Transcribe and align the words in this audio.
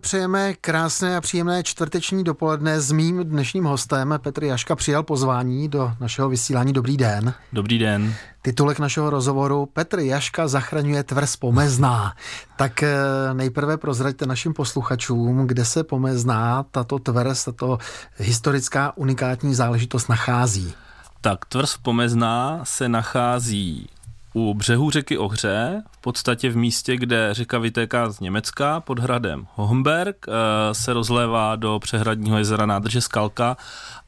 Přejeme 0.00 0.54
krásné 0.54 1.16
a 1.16 1.20
příjemné 1.20 1.62
čtvrteční 1.62 2.24
dopoledne 2.24 2.80
s 2.80 2.92
mým 2.92 3.24
dnešním 3.24 3.64
hostem. 3.64 4.14
Petr 4.18 4.44
Jaška 4.44 4.76
přijal 4.76 5.02
pozvání 5.02 5.68
do 5.68 5.92
našeho 6.00 6.28
vysílání. 6.28 6.72
Dobrý 6.72 6.96
den. 6.96 7.34
Dobrý 7.52 7.78
den. 7.78 8.14
Titulek 8.42 8.78
našeho 8.78 9.10
rozhovoru 9.10 9.66
Petr 9.66 9.98
Jaška 9.98 10.48
zachraňuje 10.48 11.02
tvrz 11.02 11.36
Pomezná. 11.36 12.12
Tak 12.56 12.82
eh, 12.82 12.96
nejprve 13.32 13.76
prozraďte 13.76 14.26
našim 14.26 14.54
posluchačům, 14.54 15.46
kde 15.46 15.64
se 15.64 15.84
Pomezná, 15.84 16.62
tato 16.70 16.98
tvrz, 16.98 17.44
tato 17.44 17.78
historická 18.16 18.96
unikátní 18.96 19.54
záležitost 19.54 20.08
nachází. 20.08 20.74
Tak 21.20 21.44
tvrz 21.44 21.76
Pomezná 21.76 22.60
se 22.64 22.88
nachází 22.88 23.88
u 24.34 24.54
břehu 24.54 24.90
řeky 24.90 25.18
Ohře, 25.18 25.82
v 25.90 25.98
podstatě 25.98 26.50
v 26.50 26.56
místě, 26.56 26.96
kde 26.96 27.34
řeka 27.34 27.58
vytéká 27.58 28.10
z 28.10 28.20
Německa 28.20 28.80
pod 28.80 28.98
hradem 28.98 29.46
Hohenberg, 29.54 30.26
eh, 30.28 30.74
se 30.74 30.92
rozlévá 30.92 31.56
do 31.56 31.78
přehradního 31.78 32.38
jezera 32.38 32.66
nádrže 32.66 33.00
Skalka 33.00 33.56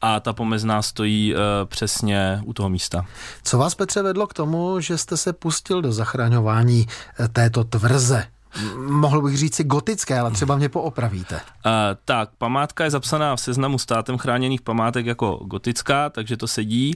a 0.01 0.19
ta 0.19 0.33
pomezná 0.33 0.81
stojí 0.81 1.35
eh, 1.35 1.37
přesně 1.65 2.41
u 2.45 2.53
toho 2.53 2.69
místa. 2.69 3.05
Co 3.43 3.57
vás, 3.57 3.75
Petře, 3.75 4.01
vedlo 4.01 4.27
k 4.27 4.33
tomu, 4.33 4.79
že 4.79 4.97
jste 4.97 5.17
se 5.17 5.33
pustil 5.33 5.81
do 5.81 5.91
zachraňování 5.91 6.87
eh, 7.19 7.27
této 7.27 7.63
tvrze? 7.63 8.23
mohl 8.89 9.21
bych 9.21 9.37
říct 9.37 9.55
si 9.55 9.63
gotické, 9.63 10.19
ale 10.19 10.31
třeba 10.31 10.55
mě 10.55 10.69
poopravíte. 10.69 11.35
Uh, 11.35 11.41
tak, 12.05 12.29
památka 12.37 12.83
je 12.83 12.89
zapsaná 12.89 13.35
v 13.35 13.41
seznamu 13.41 13.77
státem 13.77 14.17
chráněných 14.17 14.61
památek 14.61 15.05
jako 15.05 15.35
gotická, 15.35 16.09
takže 16.09 16.37
to 16.37 16.47
sedí. 16.47 16.95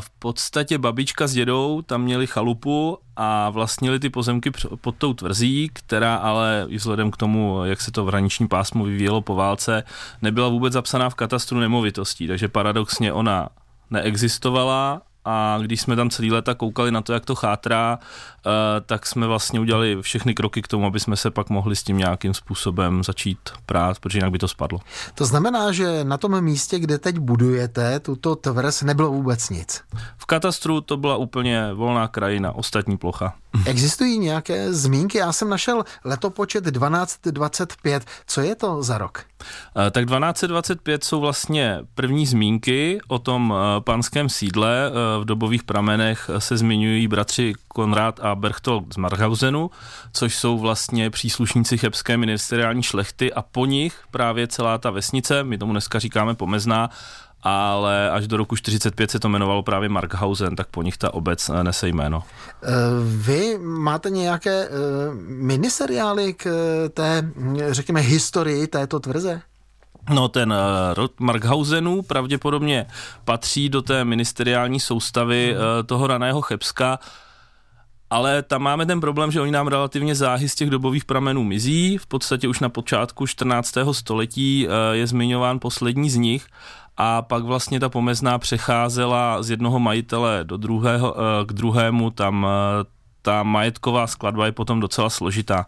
V 0.00 0.10
podstatě 0.18 0.78
babička 0.78 1.26
s 1.26 1.32
dědou 1.32 1.82
tam 1.82 2.02
měli 2.02 2.26
chalupu 2.26 2.98
a 3.16 3.50
vlastnili 3.50 4.00
ty 4.00 4.10
pozemky 4.10 4.50
pod 4.80 4.96
tou 4.96 5.14
tvrzí, 5.14 5.70
která 5.72 6.16
ale 6.16 6.66
i 6.68 6.76
vzhledem 6.76 7.10
k 7.10 7.16
tomu, 7.16 7.64
jak 7.64 7.80
se 7.80 7.92
to 7.92 8.04
v 8.04 8.08
hraničním 8.08 8.48
pásmu 8.48 8.84
vyvíjelo 8.84 9.20
po 9.20 9.34
válce, 9.34 9.84
nebyla 10.22 10.48
vůbec 10.48 10.72
zapsaná 10.72 11.10
v 11.10 11.14
katastru 11.14 11.60
nemovitostí, 11.60 12.26
takže 12.26 12.48
paradoxně 12.48 13.12
ona 13.12 13.48
neexistovala 13.90 15.02
a 15.26 15.58
když 15.62 15.80
jsme 15.80 15.96
tam 15.96 16.10
celý 16.10 16.30
léta 16.30 16.54
koukali 16.54 16.90
na 16.90 17.00
to, 17.00 17.12
jak 17.12 17.24
to 17.24 17.34
chátrá, 17.34 17.98
eh, 17.98 18.50
tak 18.86 19.06
jsme 19.06 19.26
vlastně 19.26 19.60
udělali 19.60 20.02
všechny 20.02 20.34
kroky 20.34 20.62
k 20.62 20.68
tomu, 20.68 20.86
aby 20.86 21.00
jsme 21.00 21.16
se 21.16 21.30
pak 21.30 21.50
mohli 21.50 21.76
s 21.76 21.82
tím 21.82 21.98
nějakým 21.98 22.34
způsobem 22.34 23.04
začít 23.04 23.38
prát, 23.66 23.98
protože 23.98 24.18
jinak 24.18 24.30
by 24.30 24.38
to 24.38 24.48
spadlo. 24.48 24.78
To 25.14 25.26
znamená, 25.26 25.72
že 25.72 26.04
na 26.04 26.18
tom 26.18 26.40
místě, 26.40 26.78
kde 26.78 26.98
teď 26.98 27.18
budujete 27.18 28.00
tuto 28.00 28.36
tvrz, 28.36 28.82
nebylo 28.82 29.10
vůbec 29.10 29.50
nic? 29.50 29.82
V 30.16 30.26
katastru 30.26 30.80
to 30.80 30.96
byla 30.96 31.16
úplně 31.16 31.72
volná 31.74 32.08
krajina, 32.08 32.52
ostatní 32.52 32.96
plocha. 32.96 33.34
Existují 33.64 34.18
nějaké 34.18 34.72
zmínky? 34.72 35.18
Já 35.18 35.32
jsem 35.32 35.48
našel 35.48 35.84
letopočet 36.04 36.64
1225. 36.64 38.04
Co 38.26 38.40
je 38.40 38.54
to 38.54 38.82
za 38.82 38.98
rok? 38.98 39.24
Eh, 39.86 39.90
tak 39.90 40.04
1225 40.04 41.04
jsou 41.04 41.20
vlastně 41.20 41.78
první 41.94 42.26
zmínky 42.26 42.98
o 43.08 43.18
tom 43.18 43.54
eh, 43.56 43.80
panském 43.80 44.28
sídle. 44.28 44.90
Eh, 44.90 45.20
v 45.20 45.24
dobových 45.24 45.64
pramenech 45.64 46.30
se 46.38 46.56
zmiňují 46.56 47.08
bratři 47.08 47.52
Konrad 47.68 48.20
a 48.20 48.34
Berchtold 48.34 48.94
z 48.94 48.96
Marhausenu, 48.96 49.70
což 50.12 50.36
jsou 50.36 50.58
vlastně 50.58 51.10
příslušníci 51.10 51.78
chebské 51.78 52.16
ministeriální 52.16 52.82
šlechty 52.82 53.32
a 53.32 53.42
po 53.42 53.66
nich 53.66 54.00
právě 54.10 54.46
celá 54.46 54.78
ta 54.78 54.90
vesnice, 54.90 55.44
my 55.44 55.58
tomu 55.58 55.72
dneska 55.72 55.98
říkáme 55.98 56.34
Pomezná, 56.34 56.90
ale 57.48 58.10
až 58.10 58.26
do 58.26 58.36
roku 58.36 58.56
45 58.56 59.10
se 59.10 59.18
to 59.18 59.28
jmenovalo 59.28 59.62
právě 59.62 59.88
Markhausen, 59.88 60.56
tak 60.56 60.66
po 60.68 60.82
nich 60.82 60.96
ta 60.96 61.14
obec 61.14 61.48
eh, 61.48 61.64
nese 61.64 61.88
jméno. 61.88 62.22
Eh, 62.62 62.68
vy 63.04 63.58
máte 63.58 64.10
nějaké 64.10 64.64
eh, 64.64 64.70
miniseriály 65.28 66.34
k 66.34 66.48
té, 66.94 67.30
řekněme, 67.70 68.00
historii 68.00 68.66
této 68.66 69.00
tvrze? 69.00 69.40
No 70.10 70.28
ten 70.28 70.54
rod 70.94 71.20
Markhausenů 71.20 72.02
pravděpodobně 72.02 72.86
patří 73.24 73.68
do 73.68 73.82
té 73.82 74.04
ministeriální 74.04 74.80
soustavy 74.80 75.56
toho 75.86 76.06
raného 76.06 76.42
Chebska, 76.42 76.98
ale 78.10 78.42
tam 78.42 78.62
máme 78.62 78.86
ten 78.86 79.00
problém, 79.00 79.30
že 79.30 79.40
oni 79.40 79.52
nám 79.52 79.66
relativně 79.66 80.14
záhy 80.14 80.48
z 80.48 80.54
těch 80.54 80.70
dobových 80.70 81.04
pramenů 81.04 81.44
mizí. 81.44 81.98
V 81.98 82.06
podstatě 82.06 82.48
už 82.48 82.60
na 82.60 82.68
počátku 82.68 83.26
14. 83.26 83.74
století 83.92 84.68
je 84.92 85.06
zmiňován 85.06 85.58
poslední 85.58 86.10
z 86.10 86.16
nich 86.16 86.46
a 86.96 87.22
pak 87.22 87.44
vlastně 87.44 87.80
ta 87.80 87.88
pomezná 87.88 88.38
přecházela 88.38 89.42
z 89.42 89.50
jednoho 89.50 89.78
majitele 89.78 90.40
do 90.44 90.56
druhého, 90.56 91.16
eh, 91.18 91.44
k 91.46 91.52
druhému, 91.52 92.10
tam 92.10 92.46
eh, 92.46 92.84
ta 93.22 93.42
majetková 93.42 94.06
skladba 94.06 94.46
je 94.46 94.52
potom 94.52 94.80
docela 94.80 95.10
složitá. 95.10 95.66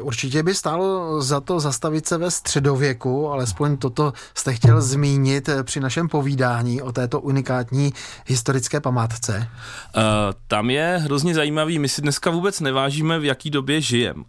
Určitě 0.00 0.42
by 0.42 0.54
stálo 0.54 1.22
za 1.22 1.40
to 1.40 1.60
zastavit 1.60 2.06
se 2.06 2.18
ve 2.18 2.30
středověku, 2.30 3.28
alespoň 3.28 3.76
toto 3.76 4.12
jste 4.34 4.54
chtěl 4.54 4.82
zmínit 4.82 5.48
při 5.62 5.80
našem 5.80 6.08
povídání 6.08 6.82
o 6.82 6.92
této 6.92 7.20
unikátní 7.20 7.92
historické 8.26 8.80
památce. 8.80 9.48
Uh, 9.96 10.02
tam 10.48 10.70
je 10.70 11.00
hrozně 11.04 11.34
zajímavý, 11.34 11.78
my 11.78 11.88
si 11.88 12.02
dneska 12.02 12.30
vůbec 12.30 12.60
nevážíme, 12.60 13.18
v 13.18 13.24
jaký 13.24 13.50
době 13.50 13.80
žijem. 13.80 14.16
Uh, 14.16 14.24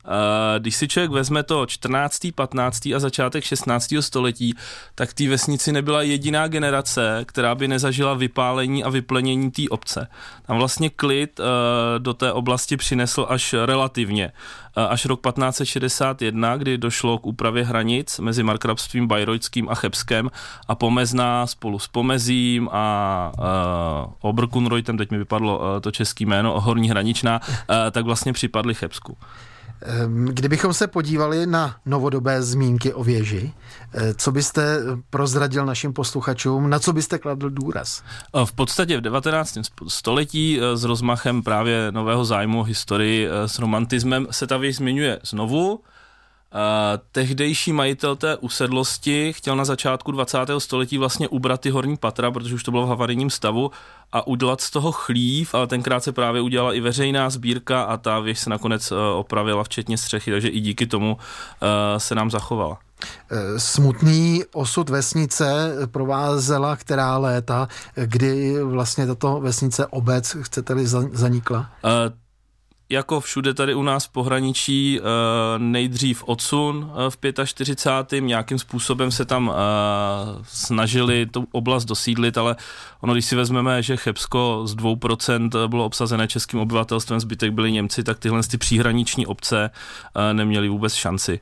když 0.59 0.75
si 0.75 0.87
člověk 0.87 1.11
vezme 1.11 1.43
to 1.43 1.65
14., 1.65 2.19
15. 2.35 2.85
a 2.85 2.99
začátek 2.99 3.43
16. 3.43 3.93
století, 3.99 4.55
tak 4.95 5.13
té 5.13 5.27
vesnici 5.29 5.71
nebyla 5.71 6.01
jediná 6.01 6.47
generace, 6.47 7.21
která 7.25 7.55
by 7.55 7.67
nezažila 7.67 8.13
vypálení 8.13 8.83
a 8.83 8.89
vyplenění 8.89 9.51
té 9.51 9.61
obce. 9.69 10.07
Tam 10.45 10.57
vlastně 10.57 10.89
klid 10.89 11.39
uh, 11.39 11.45
do 11.97 12.13
té 12.13 12.31
oblasti 12.31 12.77
přinesl 12.77 13.25
až 13.29 13.55
relativně 13.65 14.31
až 14.85 15.05
rok 15.05 15.21
1561, 15.31 16.57
kdy 16.57 16.77
došlo 16.77 17.17
k 17.17 17.25
úpravě 17.25 17.65
hranic 17.65 18.19
mezi 18.19 18.43
markrabstvím 18.43 19.07
bajrojským 19.07 19.69
a 19.69 19.75
chebském 19.75 20.31
a 20.67 20.75
Pomezná 20.75 21.47
spolu 21.47 21.79
s 21.79 21.87
Pomezím 21.87 22.69
a 22.71 23.31
uh, 23.37 24.13
Oberkunreutem, 24.21 24.97
teď 24.97 25.11
mi 25.11 25.17
vypadlo 25.17 25.59
uh, 25.59 25.65
to 25.81 25.91
český 25.91 26.25
jméno, 26.25 26.61
Horní 26.61 26.89
hraničná, 26.89 27.41
uh, 27.43 27.75
tak 27.91 28.05
vlastně 28.05 28.33
připadly 28.33 28.73
Chebsku. 28.73 29.17
Ehm, 29.81 30.25
kdybychom 30.25 30.73
se 30.73 30.87
podívali 30.87 31.45
na 31.47 31.75
novodobé 31.85 32.41
zmínky 32.41 32.93
o 32.93 33.03
věži, 33.03 33.53
eh, 33.93 34.13
co 34.13 34.31
byste 34.31 34.79
prozradil 35.09 35.65
našim 35.65 35.93
posluchačům, 35.93 36.69
na 36.69 36.79
co 36.79 36.93
byste 36.93 37.19
kladl 37.19 37.49
důraz? 37.49 38.03
Eh, 38.35 38.45
v 38.45 38.53
podstatě 38.53 38.97
v 38.97 39.01
19. 39.01 39.71
století 39.87 40.59
eh, 40.59 40.77
s 40.77 40.83
rozmachem 40.83 41.43
právě 41.43 41.91
nového 41.91 42.25
zájmu 42.25 42.63
historii 42.63 43.29
s 43.45 43.59
romantismem 43.59 44.27
se 44.31 44.47
ta 44.47 44.57
věž 44.57 44.75
zmiňuje 44.75 45.19
znovu, 45.23 45.79
tehdejší 47.11 47.73
majitel 47.73 48.15
té 48.15 48.37
usedlosti 48.37 49.33
chtěl 49.33 49.55
na 49.55 49.65
začátku 49.65 50.11
20. 50.11 50.37
století 50.57 50.97
vlastně 50.97 51.27
ubrat 51.27 51.61
ty 51.61 51.69
horní 51.69 51.97
patra, 51.97 52.31
protože 52.31 52.55
už 52.55 52.63
to 52.63 52.71
bylo 52.71 52.85
v 52.85 52.89
havarijním 52.89 53.29
stavu 53.29 53.71
a 54.11 54.27
udělat 54.27 54.61
z 54.61 54.71
toho 54.71 54.91
chlív, 54.91 55.53
ale 55.53 55.67
tenkrát 55.67 56.03
se 56.03 56.11
právě 56.11 56.41
udělala 56.41 56.73
i 56.73 56.79
veřejná 56.79 57.29
sbírka 57.29 57.83
a 57.83 57.97
ta 57.97 58.19
věž 58.19 58.39
se 58.39 58.49
nakonec 58.49 58.91
uh, 58.91 58.97
opravila 58.97 59.63
včetně 59.63 59.97
střechy, 59.97 60.31
takže 60.31 60.47
i 60.47 60.59
díky 60.59 60.87
tomu 60.87 61.13
uh, 61.15 61.19
se 61.97 62.15
nám 62.15 62.31
zachovala. 62.31 62.77
Smutný 63.57 64.43
osud 64.53 64.89
vesnice 64.89 65.75
provázela 65.91 66.75
která 66.75 67.17
léta, 67.17 67.67
kdy 68.05 68.63
vlastně 68.63 69.07
tato 69.07 69.39
vesnice 69.39 69.85
obec, 69.85 70.37
chcete-li, 70.41 70.87
zanikla? 70.87 71.69
Uh, 71.83 72.26
jako 72.89 73.19
všude 73.19 73.53
tady 73.53 73.75
u 73.75 73.83
nás 73.83 74.05
v 74.05 74.09
pohraničí 74.09 74.99
eh, 74.99 75.03
nejdřív 75.57 76.23
odsun 76.23 76.91
eh, 77.07 77.09
v 77.09 77.45
45. 77.45 78.21
nějakým 78.21 78.59
způsobem 78.59 79.11
se 79.11 79.25
tam 79.25 79.51
eh, 79.51 79.55
snažili 80.43 81.25
tu 81.25 81.47
oblast 81.51 81.85
dosídlit, 81.85 82.37
ale 82.37 82.55
ono, 83.01 83.13
když 83.13 83.25
si 83.25 83.35
vezmeme, 83.35 83.83
že 83.83 83.97
Chebsko 83.97 84.61
z 84.65 84.75
2% 84.75 85.67
bylo 85.67 85.85
obsazené 85.85 86.27
českým 86.27 86.59
obyvatelstvem, 86.59 87.19
zbytek 87.19 87.51
byli 87.51 87.71
Němci, 87.71 88.03
tak 88.03 88.19
tyhle 88.19 88.43
ty 88.43 88.57
příhraniční 88.57 89.27
obce 89.27 89.69
neměly 90.33 90.69
vůbec 90.69 90.93
šanci. 90.93 91.39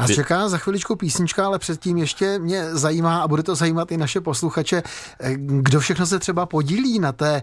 A 0.00 0.06
čeká 0.06 0.48
za 0.48 0.58
chviličku 0.58 0.96
písnička, 0.96 1.46
ale 1.46 1.58
předtím 1.58 1.98
ještě 1.98 2.38
mě 2.38 2.74
zajímá 2.74 3.22
a 3.22 3.28
bude 3.28 3.42
to 3.42 3.54
zajímat 3.54 3.92
i 3.92 3.96
naše 3.96 4.20
posluchače, 4.20 4.82
kdo 5.36 5.80
všechno 5.80 6.06
se 6.06 6.18
třeba 6.18 6.46
podílí 6.46 6.98
na 6.98 7.12
té, 7.12 7.42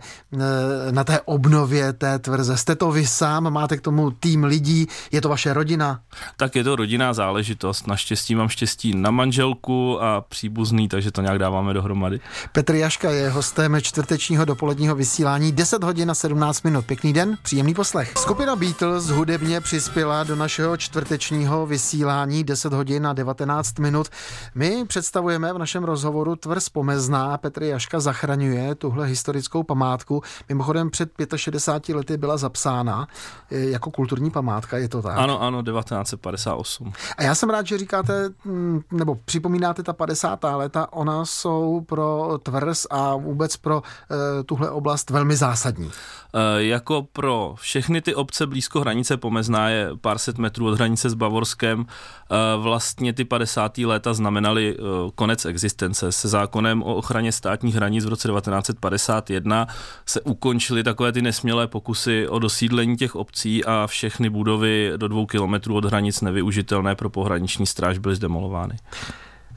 na 0.91 1.03
té 1.03 1.21
obnově 1.25 1.93
té 1.93 2.19
tvrze. 2.19 2.57
Jste 2.57 2.75
to 2.75 2.91
vy 2.91 3.07
sám, 3.07 3.53
máte 3.53 3.77
k 3.77 3.81
tomu 3.81 4.11
tým 4.11 4.43
lidí, 4.43 4.87
je 5.11 5.21
to 5.21 5.29
vaše 5.29 5.53
rodina? 5.53 5.99
Tak 6.37 6.55
je 6.55 6.63
to 6.63 6.75
rodinná 6.75 7.13
záležitost. 7.13 7.87
Naštěstí 7.87 8.35
mám 8.35 8.49
štěstí 8.49 8.95
na 8.95 9.11
manželku 9.11 10.03
a 10.03 10.21
příbuzný, 10.21 10.87
takže 10.87 11.11
to 11.11 11.21
nějak 11.21 11.39
dáváme 11.39 11.73
dohromady. 11.73 12.19
Petr 12.51 12.75
Jaška 12.75 13.11
je 13.11 13.29
hostem 13.29 13.77
čtvrtečního 13.81 14.45
dopoledního 14.45 14.95
vysílání 14.95 15.51
10 15.51 15.83
hodin 15.83 16.11
a 16.11 16.15
17 16.15 16.63
minut. 16.63 16.85
Pěkný 16.85 17.13
den, 17.13 17.37
příjemný 17.43 17.73
poslech. 17.73 18.13
Skupina 18.17 18.55
Beatles 18.55 19.05
hudebně 19.05 19.61
přispěla 19.61 20.23
do 20.23 20.35
našeho 20.35 20.77
čtvrtečního 20.77 21.65
vysílání 21.65 22.43
10 22.47 22.73
hodin 22.73 23.07
a 23.07 23.13
19 23.13 23.79
minut. 23.79 24.07
My 24.55 24.85
představujeme 24.88 25.53
v 25.53 25.57
našem 25.57 25.83
rozhovoru 25.83 26.35
tvrz 26.35 26.69
Pomezná. 26.69 27.38
Petr 27.38 27.63
Jaška 27.63 27.99
zachraňuje 27.99 28.75
tuhle 28.75 29.07
historickou 29.07 29.63
památku. 29.63 30.21
Mimochodem 30.49 30.89
před 30.89 31.09
65 31.35 31.95
lety 31.95 32.17
byla 32.17 32.38
zapsána 32.38 33.07
eh, 33.51 33.59
jako 33.59 33.91
kulturní 33.91 34.31
památka, 34.31 34.77
je 34.77 34.89
to 34.89 35.01
tak? 35.01 35.17
Ano, 35.17 35.41
ano, 35.41 35.63
1958. 35.63 36.94
A 37.17 37.23
já 37.23 37.35
jsem 37.35 37.49
rád, 37.49 37.67
že 37.67 37.77
říkáte, 37.77 38.29
mm, 38.45 38.81
nebo 38.91 39.15
připomínáte 39.25 39.83
ta 39.83 39.94
50. 39.94 40.55
léta, 40.55 40.94
ona 40.94 41.25
jsou 41.25 41.81
pro 41.81 42.38
tvrz 42.44 42.85
a 42.89 43.15
vůbec 43.15 43.57
pro 43.57 43.81
uh, 43.81 44.17
tuhle 44.45 44.69
oblast 44.69 45.09
velmi 45.09 45.35
zásadní. 45.35 45.91
E, 46.33 46.63
jako 46.63 47.07
pro 47.13 47.55
všechny 47.57 48.01
ty 48.01 48.15
obce 48.15 48.47
blízko 48.47 48.79
hranice 48.79 49.17
Pomezná 49.17 49.69
je 49.69 49.89
pár 50.01 50.17
set 50.17 50.38
metrů 50.38 50.67
od 50.67 50.75
hranice 50.75 51.09
s 51.09 51.13
Bavorskem. 51.13 51.85
E, 52.31 52.57
vlastně 52.57 53.13
ty 53.13 53.25
50. 53.25 53.77
léta 53.77 54.13
znamenaly 54.13 54.75
e, 54.75 54.81
konec 55.15 55.45
existence. 55.45 56.12
Se 56.12 56.27
zákonem 56.27 56.83
o 56.83 56.95
ochraně 56.95 57.31
státních 57.31 57.75
hranic 57.75 58.06
v 58.06 58.09
roce 58.09 58.27
1951 58.27 59.68
se 60.06 60.21
ukončily 60.21 60.83
takové 60.83 61.12
ty 61.12 61.21
nesmělé 61.21 61.68
pokusy 61.68 62.27
o 62.27 62.39
dosídlení 62.39 62.97
těch 62.97 63.15
obcí 63.15 63.65
a 63.65 63.88
všechny 63.88 64.29
budovy 64.29 64.94
do 64.97 65.07
dvou 65.07 65.25
kilometrů 65.25 65.75
od 65.75 65.85
hranic 65.85 66.21
nevyužitelné 66.21 66.95
pro 66.95 67.09
pohraniční 67.09 67.65
stráž 67.65 67.97
byly 67.97 68.15
zdemolovány. 68.15 68.77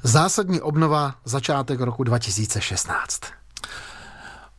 Zásadní 0.02 0.61
obnova 0.61 1.14
začátek 1.25 1.81
roku 1.81 2.05
2016. 2.05 3.39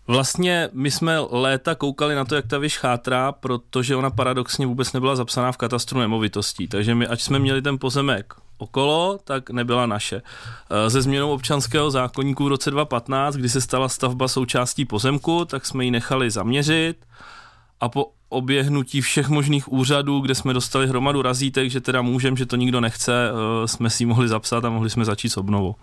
Vlastně 0.07 0.69
my 0.73 0.91
jsme 0.91 1.19
léta 1.29 1.75
koukali 1.75 2.15
na 2.15 2.25
to, 2.25 2.35
jak 2.35 2.47
ta 2.47 2.57
věž 2.57 2.77
chátrá, 2.77 3.31
protože 3.31 3.95
ona 3.95 4.09
paradoxně 4.09 4.65
vůbec 4.65 4.93
nebyla 4.93 5.15
zapsaná 5.15 5.51
v 5.51 5.57
katastru 5.57 5.99
nemovitostí. 5.99 6.67
Takže 6.67 6.95
my, 6.95 7.07
ať 7.07 7.21
jsme 7.21 7.39
měli 7.39 7.61
ten 7.61 7.79
pozemek 7.79 8.33
okolo, 8.57 9.19
tak 9.23 9.49
nebyla 9.49 9.85
naše. 9.85 10.21
E, 10.69 10.89
ze 10.89 11.01
změnou 11.01 11.31
občanského 11.31 11.91
zákonníku 11.91 12.45
v 12.45 12.47
roce 12.47 12.71
2015, 12.71 13.35
kdy 13.35 13.49
se 13.49 13.61
stala 13.61 13.89
stavba 13.89 14.27
součástí 14.27 14.85
pozemku, 14.85 15.45
tak 15.45 15.65
jsme 15.65 15.85
ji 15.85 15.91
nechali 15.91 16.31
zaměřit 16.31 17.05
a 17.79 17.89
po 17.89 18.11
oběhnutí 18.31 19.01
všech 19.01 19.29
možných 19.29 19.71
úřadů, 19.71 20.19
kde 20.19 20.35
jsme 20.35 20.53
dostali 20.53 20.87
hromadu 20.87 21.21
razítek, 21.21 21.69
že 21.69 21.81
teda 21.81 22.01
můžeme, 22.01 22.37
že 22.37 22.45
to 22.45 22.55
nikdo 22.55 22.81
nechce, 22.81 23.13
eh, 23.13 23.67
jsme 23.67 23.89
si 23.89 24.05
mohli 24.05 24.27
zapsat 24.27 24.65
a 24.65 24.69
mohli 24.69 24.89
jsme 24.89 25.05
začít 25.05 25.29
s 25.29 25.37
obnovou. 25.37 25.75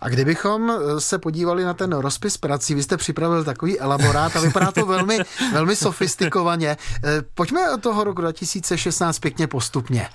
A 0.00 0.08
kdybychom 0.08 0.70
eh, 0.70 1.00
se 1.00 1.18
podívali 1.18 1.64
na 1.64 1.74
ten 1.74 1.92
rozpis 1.92 2.36
prací, 2.36 2.74
vy 2.74 2.82
jste 2.82 2.96
připravil 2.96 3.44
takový 3.44 3.80
elaborát 3.80 4.36
a 4.36 4.40
vypadá 4.40 4.72
to 4.72 4.86
velmi, 4.86 5.18
velmi 5.52 5.76
sofistikovaně. 5.76 6.76
Eh, 7.04 7.22
pojďme 7.34 7.70
od 7.70 7.82
toho 7.82 8.04
roku 8.04 8.20
2016 8.20 9.18
pěkně 9.18 9.46
postupně. 9.46 10.08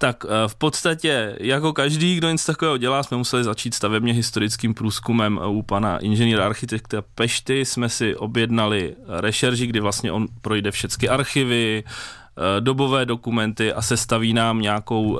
Tak 0.00 0.24
eh, 0.24 0.48
v 0.48 0.54
podstatě, 0.54 1.36
jako 1.40 1.72
každý, 1.72 2.16
kdo 2.16 2.30
něco 2.30 2.52
takového 2.52 2.76
dělá, 2.76 3.02
jsme 3.02 3.16
museli 3.16 3.44
začít 3.44 3.74
stavebně 3.74 4.12
historickým 4.12 4.74
průzkumem 4.74 5.40
u 5.46 5.62
pana 5.62 5.98
inženýra 5.98 6.46
architekta 6.46 7.02
Pešty. 7.14 7.64
Jsme 7.64 7.88
si 7.88 8.16
objednali 8.16 8.96
rešerži, 9.08 9.66
kdy 9.66 9.80
vlastně 9.80 10.12
on 10.12 10.26
projde 10.40 10.70
všechny 10.70 11.08
archivy, 11.08 11.84
eh, 11.84 12.60
dobové 12.60 13.06
dokumenty 13.06 13.72
a 13.72 13.82
sestaví 13.82 14.32
nám 14.32 14.60
nějakou 14.60 15.18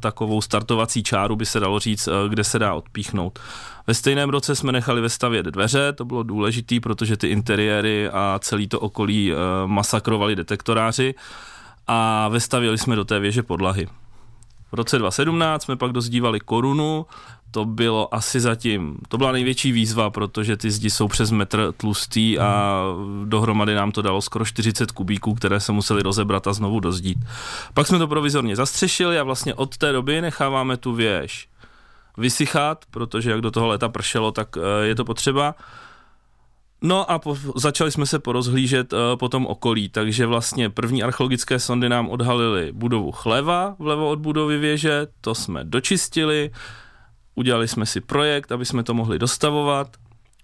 takovou 0.00 0.40
startovací 0.40 1.02
čáru, 1.02 1.36
by 1.36 1.46
se 1.46 1.60
dalo 1.60 1.78
říct, 1.78 2.08
kde 2.28 2.44
se 2.44 2.58
dá 2.58 2.74
odpíchnout. 2.74 3.38
Ve 3.86 3.94
stejném 3.94 4.30
roce 4.30 4.56
jsme 4.56 4.72
nechali 4.72 5.00
vestavět 5.00 5.46
dveře, 5.46 5.92
to 5.92 6.04
bylo 6.04 6.22
důležité, 6.22 6.80
protože 6.80 7.16
ty 7.16 7.28
interiéry 7.28 8.08
a 8.08 8.38
celý 8.42 8.68
to 8.68 8.80
okolí 8.80 9.32
masakrovali 9.66 10.36
detektoráři 10.36 11.14
a 11.86 12.28
vestavili 12.28 12.78
jsme 12.78 12.96
do 12.96 13.04
té 13.04 13.18
věže 13.18 13.42
podlahy. 13.42 13.88
V 14.72 14.74
roce 14.74 14.98
2017 14.98 15.64
jsme 15.64 15.76
pak 15.76 15.92
dozdívali 15.92 16.40
korunu, 16.40 17.06
to 17.50 17.64
bylo 17.64 18.14
asi 18.14 18.40
zatím, 18.40 18.96
to 19.08 19.18
byla 19.18 19.32
největší 19.32 19.72
výzva, 19.72 20.10
protože 20.10 20.56
ty 20.56 20.70
zdi 20.70 20.90
jsou 20.90 21.08
přes 21.08 21.30
metr 21.30 21.72
tlustý 21.76 22.38
a 22.38 22.82
dohromady 23.24 23.74
nám 23.74 23.92
to 23.92 24.02
dalo 24.02 24.22
skoro 24.22 24.44
40 24.44 24.92
kubíků, 24.92 25.34
které 25.34 25.60
se 25.60 25.72
museli 25.72 26.02
rozebrat 26.02 26.46
a 26.46 26.52
znovu 26.52 26.80
dozdít. 26.80 27.18
Pak 27.74 27.86
jsme 27.86 27.98
to 27.98 28.08
provizorně 28.08 28.56
zastřešili 28.56 29.18
a 29.18 29.24
vlastně 29.24 29.54
od 29.54 29.76
té 29.76 29.92
doby 29.92 30.20
necháváme 30.20 30.76
tu 30.76 30.92
věž 30.92 31.48
vysychat, 32.16 32.84
protože 32.90 33.30
jak 33.30 33.40
do 33.40 33.50
toho 33.50 33.66
léta 33.66 33.88
pršelo, 33.88 34.32
tak 34.32 34.48
eh, 34.56 34.86
je 34.86 34.94
to 34.94 35.04
potřeba. 35.04 35.54
No 36.82 37.10
a 37.10 37.18
po, 37.18 37.36
začali 37.56 37.92
jsme 37.92 38.06
se 38.06 38.18
porozhlížet 38.18 38.92
uh, 38.92 38.98
po 39.16 39.28
tom 39.28 39.46
okolí, 39.46 39.88
takže 39.88 40.26
vlastně 40.26 40.70
první 40.70 41.02
archeologické 41.02 41.58
sondy 41.58 41.88
nám 41.88 42.08
odhalily 42.08 42.72
budovu 42.72 43.12
chleva 43.12 43.76
vlevo 43.78 44.08
od 44.08 44.18
budovy 44.18 44.58
věže, 44.58 45.06
to 45.20 45.34
jsme 45.34 45.64
dočistili, 45.64 46.50
udělali 47.34 47.68
jsme 47.68 47.86
si 47.86 48.00
projekt, 48.00 48.52
aby 48.52 48.64
jsme 48.64 48.82
to 48.82 48.94
mohli 48.94 49.18
dostavovat. 49.18 49.96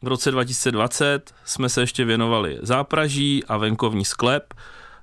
V 0.03 0.09
roce 0.09 0.31
2020 0.31 1.35
jsme 1.45 1.69
se 1.69 1.81
ještě 1.81 2.05
věnovali 2.05 2.59
zápraží 2.63 3.45
a 3.45 3.57
venkovní 3.57 4.05
sklep, 4.05 4.55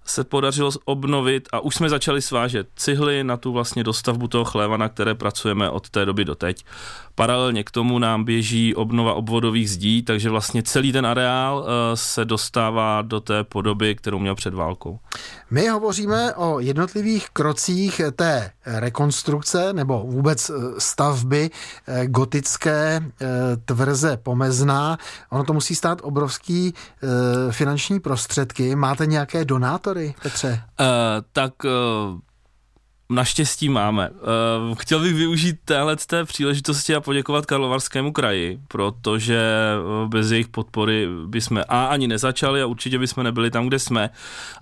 se 0.05 0.23
podařilo 0.23 0.71
obnovit 0.85 1.49
a 1.51 1.59
už 1.59 1.75
jsme 1.75 1.89
začali 1.89 2.21
svážet 2.21 2.67
cihly 2.75 3.23
na 3.23 3.37
tu 3.37 3.51
vlastně 3.51 3.83
dostavbu 3.83 4.27
toho 4.27 4.45
chléva, 4.45 4.77
na 4.77 4.89
které 4.89 5.15
pracujeme 5.15 5.69
od 5.69 5.89
té 5.89 6.05
doby 6.05 6.25
do 6.25 6.35
teď. 6.35 6.65
Paralelně 7.15 7.63
k 7.63 7.71
tomu 7.71 7.99
nám 7.99 8.23
běží 8.23 8.75
obnova 8.75 9.13
obvodových 9.13 9.69
zdí, 9.69 10.03
takže 10.03 10.29
vlastně 10.29 10.63
celý 10.63 10.91
ten 10.91 11.05
areál 11.05 11.65
eh, 11.67 11.97
se 11.97 12.25
dostává 12.25 13.01
do 13.01 13.19
té 13.19 13.43
podoby, 13.43 13.95
kterou 13.95 14.19
měl 14.19 14.35
před 14.35 14.53
válkou. 14.53 14.99
My 15.51 15.67
hovoříme 15.67 16.33
o 16.33 16.59
jednotlivých 16.59 17.29
krocích 17.29 18.01
té 18.15 18.51
rekonstrukce 18.65 19.73
nebo 19.73 20.03
vůbec 20.07 20.49
eh, 20.49 20.53
stavby 20.77 21.49
eh, 21.87 22.07
gotické 22.07 23.03
tvrze 23.65 24.17
pomezná. 24.17 24.97
Ono 25.29 25.43
to 25.43 25.53
musí 25.53 25.75
stát 25.75 25.99
obrovský 26.01 26.73
finanční 27.51 27.99
prostředky. 27.99 28.75
Máte 28.75 29.05
nějaké 29.05 29.45
donátory, 29.45 30.15
Petře? 30.23 30.61
Uh, 30.79 30.85
tak 31.31 31.53
uh 31.63 32.19
Naštěstí 33.09 33.69
máme. 33.69 34.09
Uh, 34.09 34.75
chtěl 34.75 34.99
bych 34.99 35.13
využít 35.13 35.59
téhle 35.65 35.95
té 35.95 36.25
příležitosti 36.25 36.95
a 36.95 37.01
poděkovat 37.01 37.45
Karlovarskému 37.45 38.11
kraji, 38.11 38.59
protože 38.67 39.39
eh, 39.39 40.07
bez 40.07 40.31
jejich 40.31 40.47
podpory 40.47 41.07
bychom 41.25 41.61
a 41.69 41.85
ani 41.85 42.07
nezačali 42.07 42.61
a 42.61 42.65
určitě 42.65 42.99
bychom 42.99 43.23
nebyli 43.23 43.51
tam, 43.51 43.67
kde 43.67 43.79
jsme. 43.79 44.09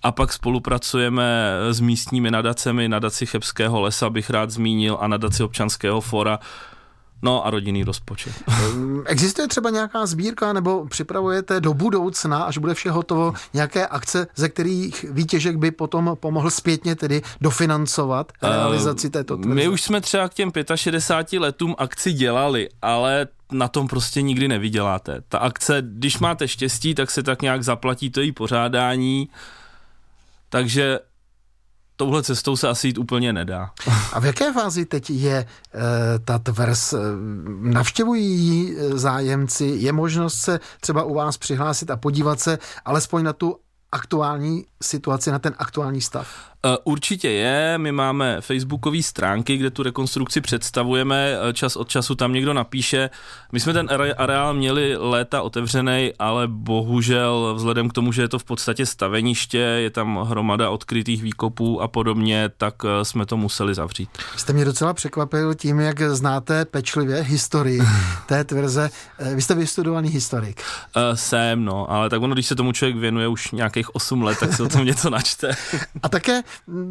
A 0.04 0.12
pak 0.12 0.34
spolupracujeme 0.34 1.52
s 1.70 1.80
místními 1.80 2.32
nadacemi, 2.32 2.90
nadaci 2.90 3.26
Chebského 3.26 3.82
lesa 3.82 4.10
bych 4.10 4.30
rád 4.30 4.50
zmínil 4.50 4.98
a 5.02 5.08
nadaci 5.08 5.44
občanského 5.44 6.02
fora, 6.02 6.40
No 7.24 7.46
a 7.46 7.50
rodinný 7.50 7.84
rozpočet. 7.84 8.34
Existuje 9.06 9.48
třeba 9.48 9.70
nějaká 9.70 10.06
sbírka 10.06 10.54
nebo 10.54 10.86
připravujete 10.86 11.60
do 11.62 11.74
budoucna, 11.74 12.44
až 12.44 12.58
bude 12.58 12.74
vše 12.74 12.92
hotovo, 12.92 13.34
nějaké 13.54 13.88
akce, 13.88 14.28
ze 14.36 14.50
kterých 14.50 15.06
výtěžek 15.10 15.58
by 15.58 15.72
potom 15.72 16.18
pomohl 16.20 16.50
zpětně 16.50 16.96
tedy 16.96 17.22
dofinancovat 17.42 18.32
realizaci 18.42 19.10
této 19.10 19.38
tvrze? 19.38 19.56
My 19.56 19.68
už 19.68 19.82
jsme 19.82 20.02
třeba 20.02 20.30
k 20.30 20.34
těm 20.34 20.52
65 20.76 21.40
letům 21.40 21.76
akci 21.78 22.14
dělali, 22.14 22.70
ale 22.82 23.28
na 23.52 23.68
tom 23.68 23.88
prostě 23.88 24.22
nikdy 24.22 24.48
nevyděláte. 24.48 25.22
Ta 25.30 25.38
akce, 25.38 25.84
když 25.86 26.20
máte 26.20 26.48
štěstí, 26.48 26.96
tak 26.96 27.12
se 27.12 27.24
tak 27.24 27.42
nějak 27.42 27.64
zaplatí 27.64 28.10
to 28.10 28.22
její 28.22 28.32
pořádání, 28.32 29.30
takže 30.50 31.00
touhle 31.96 32.24
cestou 32.24 32.56
se 32.56 32.68
asi 32.68 32.88
jít 32.88 32.98
úplně 32.98 33.34
nedá. 33.34 33.72
A 34.14 34.20
v 34.20 34.26
jaké 34.26 34.54
fázi 34.54 34.86
teď 34.86 35.10
je 35.10 35.36
e, 35.36 35.46
ta 36.26 36.40
tvrz? 36.40 36.94
Navštěvují 37.62 38.26
ji 38.26 38.78
eh, 38.78 38.98
zájemci? 38.98 39.66
Je 39.66 39.94
možnost 39.94 40.36
se 40.36 40.60
třeba 40.82 41.04
u 41.04 41.14
vás 41.14 41.38
přihlásit 41.38 41.92
a 41.92 41.98
podívat 41.98 42.40
se 42.40 42.60
alespoň 42.86 43.24
na 43.24 43.34
tu 43.34 43.56
aktuální 43.92 44.66
situaci, 44.84 45.32
na 45.32 45.40
ten 45.40 45.54
aktuální 45.58 46.02
stav? 46.02 46.53
Eh, 46.66 46.78
určitě 46.84 47.30
je, 47.30 47.78
my 47.78 47.92
máme 47.92 48.42
facebookové 48.42 49.04
stránky, 49.04 49.58
kde 49.58 49.70
tu 49.70 49.84
rekonstrukci 49.84 50.42
představujeme, 50.42 51.36
eh, 51.50 51.54
čas 51.54 51.76
od 51.76 51.90
času 51.90 52.16
tam 52.16 52.34
někdo 52.34 52.54
napíše. 52.54 53.10
My 53.52 53.60
jsme 53.60 53.74
ten 53.74 53.90
areál 54.18 54.54
měli 54.54 54.96
léta 54.98 55.42
otevřený, 55.42 56.14
ale 56.20 56.48
bohužel 56.48 57.54
vzhledem 57.56 57.90
k 57.90 57.94
tomu, 57.94 58.12
že 58.12 58.22
je 58.22 58.28
to 58.28 58.40
v 58.40 58.44
podstatě 58.44 58.86
staveniště, 58.86 59.58
je 59.58 59.90
tam 59.90 60.18
hromada 60.18 60.70
odkrytých 60.70 61.24
výkopů 61.24 61.82
a 61.82 61.88
podobně, 61.88 62.50
tak 62.58 62.76
eh, 62.86 63.06
jsme 63.06 63.26
to 63.26 63.38
museli 63.38 63.76
zavřít. 63.76 64.10
Jste 64.38 64.54
mě 64.54 64.66
docela 64.66 64.94
překvapil 64.94 65.54
tím, 65.54 65.80
jak 65.80 66.02
znáte 66.02 66.66
pečlivě 66.66 67.22
historii 67.22 67.82
té 68.26 68.44
tvrze. 68.44 68.90
Vy 69.36 69.42
jste 69.42 69.56
vystudovaný 69.56 70.10
historik. 70.10 70.62
Jsem, 71.14 71.66
no, 71.66 71.92
ale 71.92 72.10
tak 72.10 72.22
ono, 72.22 72.34
když 72.34 72.48
se 72.48 72.56
tomu 72.56 72.72
člověk 72.72 72.98
věnuje 72.98 73.28
už 73.28 73.52
nějakých 73.52 73.96
8 73.96 74.24
let, 74.24 74.38
tak 74.40 74.54
se 74.54 74.64
o 74.64 74.70
tom 74.70 74.86
něco 74.86 75.10
načte. 75.10 75.52
a 76.04 76.10
také 76.10 76.42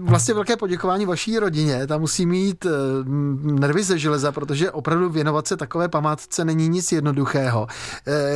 vlastně 0.02 0.34
velké 0.34 0.56
poděkování 0.56 1.06
vaší 1.06 1.38
rodině. 1.38 1.86
Ta 1.86 1.98
musí 1.98 2.26
mít 2.26 2.66
nervy 3.42 3.82
ze 3.82 3.98
železa, 3.98 4.32
protože 4.32 4.70
opravdu 4.70 5.10
věnovat 5.10 5.46
se 5.46 5.56
takové 5.56 5.88
památce 5.88 6.44
není 6.44 6.68
nic 6.68 6.92
jednoduchého. 6.92 7.66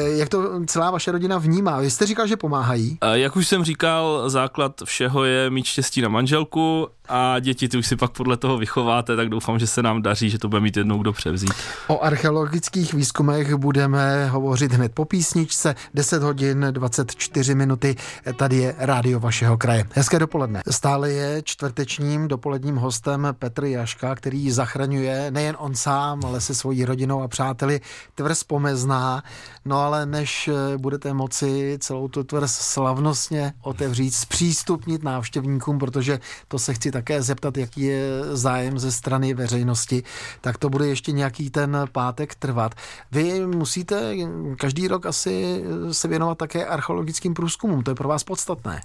Jak 0.07 0.29
to 0.29 0.61
celá 0.67 0.91
vaše 0.91 1.13
rodina 1.13 1.39
vnímá? 1.39 1.81
Vy 1.81 1.91
jste 1.91 2.07
říkal, 2.07 2.27
že 2.27 2.37
pomáhají? 2.37 2.99
Jak 3.13 3.37
už 3.37 3.49
jsem 3.49 3.65
říkal, 3.65 4.31
základ 4.31 4.73
všeho 4.85 5.25
je 5.25 5.51
mít 5.51 5.67
štěstí 5.67 6.01
na 6.01 6.09
manželku 6.09 6.89
a 7.09 7.39
děti 7.39 7.69
ty 7.69 7.79
už 7.79 7.87
si 7.87 7.97
pak 7.97 8.11
podle 8.11 8.37
toho 8.37 8.59
vychováte, 8.59 9.17
tak 9.17 9.29
doufám, 9.29 9.59
že 9.59 9.67
se 9.67 9.83
nám 9.83 10.03
daří, 10.03 10.31
že 10.31 10.39
to 10.39 10.49
bude 10.49 10.61
mít 10.61 10.77
jednou 10.77 10.99
kdo 10.99 11.13
převzít. 11.13 11.53
O 11.87 12.05
archeologických 12.05 12.95
výzkumech 12.95 13.55
budeme 13.55 14.27
hovořit 14.27 14.73
hned 14.73 14.93
po 14.95 15.05
písničce 15.05 15.75
10 15.95 16.23
hodin 16.23 16.67
24 16.71 17.55
minuty. 17.55 17.97
Tady 18.37 18.57
je 18.57 18.75
rádio 18.79 19.21
vašeho 19.21 19.57
kraje. 19.57 19.85
Hezké 19.93 20.19
dopoledne. 20.19 20.63
Stále 20.71 21.13
je 21.17 21.43
čtvrtečním 21.43 22.29
dopoledním 22.29 22.77
hostem 22.77 23.29
Petr 23.39 23.65
Jaška, 23.65 24.15
který 24.15 24.51
zachraňuje 24.51 25.31
nejen 25.31 25.57
on 25.59 25.75
sám, 25.75 26.21
ale 26.25 26.41
se 26.41 26.55
svojí 26.55 26.85
rodinou 26.85 27.23
a 27.23 27.29
přáteli 27.29 27.81
tvrz 28.15 28.45
pomezná. 28.45 29.23
No 29.65 29.81
ale 29.81 30.07
než 30.07 30.51
budete 30.77 31.15
moci 31.15 31.79
celou 31.81 32.09
tu 32.09 32.25
tvrz 32.25 32.53
slavnostně 32.53 33.53
otevřít, 33.63 34.11
zpřístupnit 34.11 35.03
návštěvníkům, 35.03 35.79
protože 35.79 36.21
to 36.49 36.59
se 36.59 36.75
chci 36.75 36.91
také 36.91 37.23
zeptat, 37.23 37.57
jaký 37.57 37.83
je 37.83 38.03
zájem 38.33 38.79
ze 38.79 38.93
strany 38.93 39.35
veřejnosti, 39.35 40.03
tak 40.41 40.59
to 40.59 40.69
bude 40.69 40.87
ještě 40.87 41.13
nějaký 41.13 41.51
ten 41.51 41.77
pátek 41.93 42.35
trvat. 42.35 42.75
Vy 43.13 43.47
musíte 43.47 44.15
každý 44.59 44.89
rok 44.89 45.07
asi 45.07 45.65
se 45.93 46.09
věnovat 46.09 46.39
také 46.39 46.67
archeologickým 46.67 47.35
průzkumům, 47.35 47.83
to 47.83 47.91
je 47.91 47.95
pro 47.95 48.09
vás 48.09 48.25
podstatné. 48.25 48.81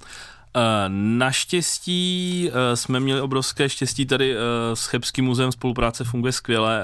Eh, 0.55 0.86
naštěstí 0.88 2.50
eh, 2.50 2.75
jsme 2.75 3.00
měli 3.00 3.22
obrovské 3.22 3.70
štěstí 3.70 4.05
tady 4.05 4.36
eh, 4.36 4.39
s 4.74 4.86
Chebským 4.86 5.25
muzeem 5.25 5.51
spolupráce 5.51 6.03
funguje 6.03 6.34
skvěle. 6.34 6.84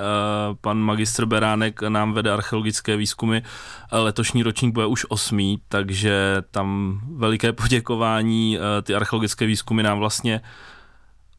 Pan 0.61 0.77
magistr 0.77 1.25
Beránek 1.25 1.81
nám 1.81 2.13
vede 2.13 2.31
archeologické 2.31 2.97
výzkumy. 2.97 3.41
Letošní 3.91 4.43
ročník 4.43 4.73
bude 4.73 4.85
už 4.85 5.05
osmý, 5.09 5.61
takže 5.67 6.43
tam 6.51 6.99
veliké 7.15 7.53
poděkování. 7.53 8.57
Ty 8.83 8.95
archeologické 8.95 9.45
výzkumy 9.45 9.83
nám 9.83 9.99
vlastně 9.99 10.41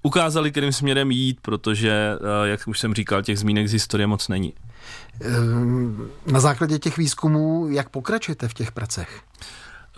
ukázali, 0.03 0.51
kterým 0.51 0.73
směrem 0.73 1.11
jít, 1.11 1.39
protože, 1.43 2.13
jak 2.45 2.69
už 2.69 2.81
jsem 2.81 2.95
říkal, 2.95 3.23
těch 3.23 3.39
zmínek 3.39 3.69
z 3.69 3.73
historie 3.73 4.07
moc 4.07 4.29
není. 4.29 4.53
Na 6.27 6.41
základě 6.41 6.79
těch 6.79 6.97
výzkumů, 6.97 7.69
jak 7.69 7.89
pokračujete 7.89 8.49
v 8.49 8.55
těch 8.55 8.73
pracech? 8.73 9.23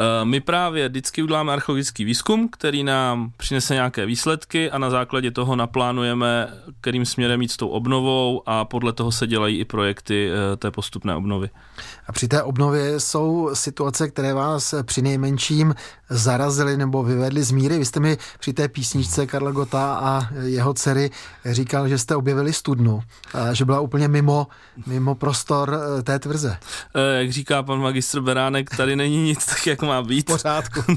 Eh, 0.01 0.25
my 0.25 0.41
právě 0.41 0.89
vždycky 0.89 1.23
uděláme 1.23 1.53
archeologický 1.53 2.05
výzkum, 2.05 2.49
který 2.49 2.85
nám 2.85 3.33
přinese 3.37 3.75
nějaké 3.75 4.07
výsledky 4.07 4.71
a 4.71 4.79
na 4.79 4.91
základě 4.91 5.31
toho 5.31 5.57
naplánujeme, 5.57 6.49
kterým 6.81 7.07
směrem 7.07 7.43
jít 7.43 7.53
s 7.53 7.57
tou 7.57 7.69
obnovou 7.69 8.43
a 8.47 8.65
podle 8.65 8.93
toho 8.93 9.13
se 9.13 9.27
dělají 9.27 9.59
i 9.59 9.65
projekty 9.65 10.31
eh, 10.31 10.57
té 10.57 10.71
postupné 10.71 11.15
obnovy. 11.15 11.51
A 12.07 12.13
při 12.13 12.29
té 12.29 12.43
obnově 12.43 13.01
jsou 13.01 13.51
situace, 13.55 14.09
které 14.09 14.35
vás 14.35 14.75
při 14.83 15.03
nejmenším 15.03 15.75
zarazily 16.11 16.77
nebo 16.77 17.03
vyvedly 17.03 17.43
z 17.43 17.51
míry. 17.51 17.79
Vy 17.79 17.85
jste 17.85 18.01
mi 18.01 18.19
při 18.39 18.53
té 18.53 18.69
písničce 18.69 19.27
Karla 19.27 19.51
Gota 19.51 19.95
a 19.95 20.29
jeho 20.43 20.75
dcery 20.75 21.11
říkal, 21.45 21.89
že 21.89 21.99
jste 21.99 22.17
objevili 22.17 22.53
studnu, 22.53 23.03
a 23.35 23.55
že 23.55 23.65
byla 23.65 23.81
úplně 23.81 24.09
mimo, 24.09 24.47
mimo 24.87 25.15
prostor 25.15 25.81
eh, 25.99 26.03
té 26.03 26.19
tvrze. 26.19 26.59
Jak 27.19 27.33
říká 27.33 27.63
pan 27.63 27.81
magistr 27.81 28.21
Beránek, 28.21 28.77
tady 28.77 28.97
není 28.97 29.23
nic 29.23 29.47
tak, 29.47 29.67
jak 29.67 29.83
má 29.91 30.03
být. 30.03 30.31
V 30.31 30.33
pořádku. 30.33 30.81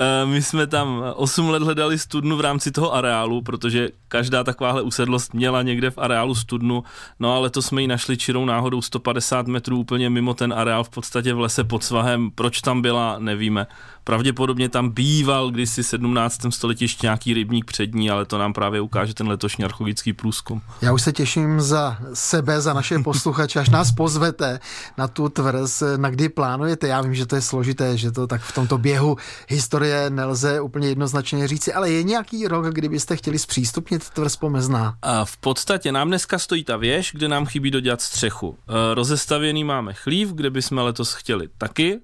Eh, 0.00 0.26
my 0.26 0.42
jsme 0.42 0.66
tam 0.66 1.02
8 1.16 1.48
let 1.48 1.62
hledali 1.62 1.98
studnu 1.98 2.36
v 2.36 2.40
rámci 2.40 2.70
toho 2.70 2.94
areálu, 2.94 3.42
protože 3.42 3.88
každá 4.08 4.44
takováhle 4.44 4.82
usedlost 4.82 5.34
měla 5.34 5.62
někde 5.62 5.90
v 5.90 5.98
areálu 5.98 6.34
studnu, 6.34 6.84
no 7.20 7.34
ale 7.34 7.50
to 7.50 7.62
jsme 7.62 7.82
ji 7.82 7.88
našli 7.88 8.16
čirou 8.16 8.44
náhodou 8.44 8.82
150 8.82 9.46
metrů 9.46 9.78
úplně 9.78 10.10
mimo 10.10 10.34
ten 10.34 10.52
areál, 10.52 10.84
v 10.84 10.88
podstatě 10.88 11.34
v 11.34 11.40
lese 11.40 11.64
pod 11.64 11.84
svahem. 11.84 12.30
Proč 12.30 12.60
tam 12.60 12.82
byla, 12.82 13.16
nevíme. 13.18 13.66
Pravděpodobně 14.06 14.68
tam 14.68 14.90
býval 14.90 15.50
kdysi 15.50 15.82
v 15.82 15.86
17. 15.86 16.40
století 16.50 16.84
ještě 16.84 17.06
nějaký 17.06 17.34
rybník 17.34 17.64
přední, 17.64 18.10
ale 18.10 18.24
to 18.24 18.38
nám 18.38 18.52
právě 18.52 18.80
ukáže 18.80 19.14
ten 19.14 19.28
letošní 19.28 19.64
archeologický 19.64 20.12
průzkum. 20.12 20.62
Já 20.82 20.92
už 20.92 21.02
se 21.02 21.12
těším 21.12 21.60
za 21.60 21.98
sebe, 22.14 22.60
za 22.60 22.72
naše 22.72 22.98
posluchače, 23.04 23.60
až 23.60 23.68
nás 23.68 23.92
pozvete 23.92 24.60
na 24.98 25.08
tu 25.08 25.28
tvrz, 25.28 25.82
na 25.96 26.10
kdy 26.10 26.28
plánujete. 26.28 26.88
Já 26.88 27.00
vím, 27.00 27.14
že 27.14 27.26
to 27.26 27.34
je 27.34 27.42
složité, 27.42 27.96
že 27.96 28.12
to 28.12 28.26
tak 28.26 28.40
v 28.40 28.54
tomto 28.54 28.78
běhu 28.78 29.16
historie 29.48 30.10
nelze 30.10 30.60
úplně 30.60 30.88
jednoznačně 30.88 31.48
říci, 31.48 31.72
ale 31.72 31.90
je 31.90 32.02
nějaký 32.02 32.48
rok, 32.48 32.66
kdybyste 32.66 33.16
chtěli 33.16 33.38
zpřístupnit 33.38 34.10
tvrz 34.10 34.36
pomezná? 34.36 34.96
A 35.02 35.24
v 35.24 35.36
podstatě 35.36 35.92
nám 35.92 36.08
dneska 36.08 36.38
stojí 36.38 36.64
ta 36.64 36.76
věž, 36.76 37.10
kde 37.14 37.28
nám 37.28 37.46
chybí 37.46 37.70
dodělat 37.70 38.02
střechu. 38.02 38.58
E, 38.68 38.94
rozestavěný 38.94 39.64
máme 39.64 39.94
chlív, 39.94 40.32
kde 40.32 40.50
bychom 40.50 40.78
letos 40.78 41.14
chtěli 41.14 41.48
taky 41.58 42.00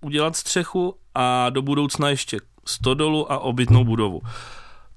udělat 0.00 0.36
střechu 0.36 0.94
a 1.14 1.50
do 1.50 1.62
budoucna 1.62 2.08
ještě 2.08 2.38
stodolu 2.64 3.32
a 3.32 3.38
obytnou 3.38 3.84
budovu. 3.84 4.20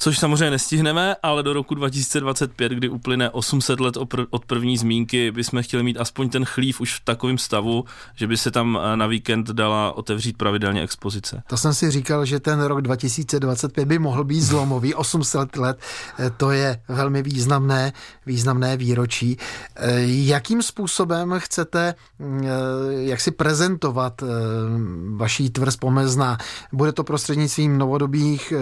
Což 0.04 0.20
samozřejmě 0.20 0.52
nestihneme, 0.52 1.16
ale 1.24 1.44
do 1.44 1.54
roku 1.54 1.76
2025, 1.76 2.72
kdy 2.72 2.90
uplyne 2.90 3.30
800 3.30 3.80
let 3.80 3.98
od 4.30 4.46
první 4.46 4.78
zmínky, 4.78 5.32
bychom 5.32 5.64
chtěli 5.64 5.84
mít 5.84 5.98
aspoň 6.00 6.30
ten 6.30 6.46
chlív 6.46 6.82
už 6.82 6.96
v 6.96 7.04
takovém 7.04 7.38
stavu, 7.38 7.86
že 8.16 8.28
by 8.28 8.38
se 8.38 8.52
tam 8.52 8.80
eh, 8.82 8.98
na 8.98 9.08
víkend 9.08 9.50
dala 9.50 9.92
otevřít 9.92 10.38
pravidelně 10.38 10.82
expozice. 10.82 11.44
To 11.48 11.58
jsem 11.58 11.74
si 11.74 11.92
říkal, 11.92 12.26
že 12.26 12.40
ten 12.40 12.62
rok 12.62 12.82
2025 12.82 13.86
by 13.86 14.00
mohl 14.00 14.24
být 14.24 14.42
zlomový. 14.42 14.94
800 14.96 15.58
let, 15.58 15.80
eh, 16.20 16.30
to 16.30 16.52
je 16.52 16.82
velmi 16.88 17.24
významné, 17.24 17.94
významné 18.26 18.78
výročí. 18.78 19.38
Eh, 19.76 20.02
jakým 20.06 20.62
způsobem 20.62 21.36
chcete 21.38 21.96
mm, 22.20 22.44
jak 22.90 23.22
si 23.22 23.32
prezentovat 23.32 24.24
vaší 25.16 25.50
tvrz 25.50 25.76
pomezná? 25.76 26.38
Bude 26.74 26.92
to 26.92 27.04
prostřednictvím 27.04 27.78
novodobých 27.78 28.54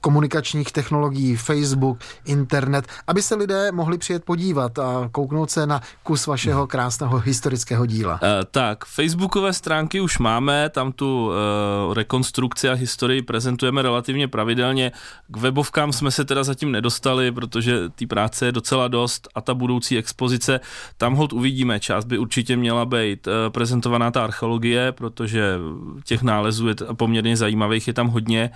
komunikací 0.00 0.27
komunikačních 0.28 0.72
technologií, 0.72 1.36
Facebook, 1.36 1.98
internet, 2.24 2.86
aby 3.06 3.22
se 3.22 3.34
lidé 3.34 3.72
mohli 3.72 3.98
přijet 3.98 4.24
podívat 4.24 4.78
a 4.78 5.08
kouknout 5.12 5.50
se 5.50 5.66
na 5.66 5.80
kus 6.02 6.26
vašeho 6.26 6.66
krásného 6.66 7.18
historického 7.18 7.86
díla. 7.86 8.12
Uh, 8.12 8.28
tak, 8.50 8.84
facebookové 8.84 9.52
stránky 9.52 10.00
už 10.00 10.18
máme, 10.18 10.68
tam 10.68 10.92
tu 10.92 11.26
uh, 11.26 11.94
rekonstrukci 11.94 12.68
a 12.68 12.72
historii 12.72 13.22
prezentujeme 13.22 13.82
relativně 13.82 14.28
pravidelně. 14.28 14.92
K 15.28 15.36
webovkám 15.36 15.92
jsme 15.92 16.10
se 16.10 16.24
teda 16.24 16.44
zatím 16.44 16.72
nedostali, 16.72 17.32
protože 17.32 17.88
ty 17.88 18.06
práce 18.06 18.46
je 18.46 18.52
docela 18.52 18.88
dost 18.88 19.28
a 19.34 19.40
ta 19.40 19.54
budoucí 19.54 19.98
expozice, 19.98 20.60
tam 20.96 21.14
hold 21.14 21.32
uvidíme. 21.32 21.80
Část 21.80 22.04
by 22.04 22.18
určitě 22.18 22.56
měla 22.56 22.84
být 22.84 23.26
uh, 23.26 23.32
prezentovaná 23.52 24.10
ta 24.10 24.24
archeologie, 24.24 24.92
protože 24.92 25.58
těch 26.04 26.22
nálezů 26.22 26.68
je 26.68 26.74
poměrně 26.96 27.36
zajímavých, 27.36 27.86
je 27.86 27.92
tam 27.92 28.08
hodně. 28.08 28.50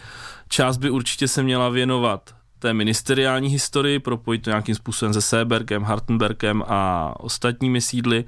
Část 0.53 0.77
by 0.77 0.91
určitě 0.91 1.29
se 1.29 1.43
měla 1.43 1.69
věnovat 1.69 2.35
té 2.59 2.75
ministeriální 2.75 3.49
historii, 3.49 3.99
propojit 3.99 4.43
to 4.43 4.51
nějakým 4.51 4.75
způsobem 4.75 5.15
se 5.15 5.23
Seberkem, 5.23 5.83
Hartenberkem 5.83 6.65
a 6.67 7.13
ostatními 7.21 7.81
sídly 7.81 8.25